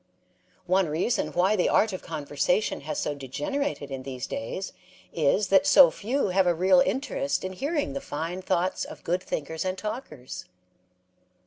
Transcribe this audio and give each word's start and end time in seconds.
One 0.65 0.89
reason 0.89 1.27
why 1.31 1.55
the 1.55 1.69
art 1.69 1.93
of 1.93 2.01
conversation 2.01 2.81
has 2.81 2.97
so 2.99 3.13
degenerated 3.13 3.91
in 3.91 4.01
these 4.01 4.25
days 4.25 4.73
is 5.13 5.49
that 5.49 5.67
so 5.67 5.91
few 5.91 6.29
have 6.29 6.47
a 6.47 6.55
real 6.55 6.79
interest 6.79 7.43
in 7.45 7.53
hearing 7.53 7.93
the 7.93 8.01
fine 8.01 8.41
thoughts 8.41 8.83
of 8.83 9.03
good 9.03 9.21
thinker 9.21 9.57
and 9.63 9.77
talkers. 9.77 10.45